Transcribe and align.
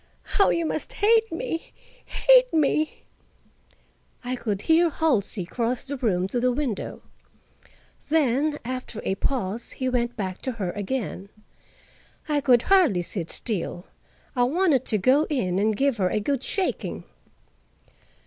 How 0.23 0.49
you 0.49 0.65
must 0.65 0.93
hate 0.93 1.31
me—hate 1.31 2.51
me!" 2.51 3.03
I 4.23 4.35
could 4.35 4.63
hear 4.63 4.89
Halsey 4.89 5.45
cross 5.45 5.85
the 5.85 5.95
room 5.95 6.27
to 6.29 6.39
the 6.39 6.51
window. 6.51 7.03
Then, 8.09 8.57
after 8.65 9.01
a 9.05 9.13
pause, 9.13 9.73
he 9.73 9.87
went 9.87 10.17
back 10.17 10.39
to 10.39 10.53
her 10.53 10.71
again. 10.71 11.29
I 12.27 12.41
could 12.41 12.63
hardly 12.63 13.03
sit 13.03 13.29
still; 13.29 13.85
I 14.35 14.41
wanted 14.45 14.85
to 14.85 14.97
go 14.97 15.25
in 15.29 15.59
and 15.59 15.77
give 15.77 15.97
her 15.97 16.09
a 16.09 16.19
good 16.19 16.41
shaking. 16.41 17.03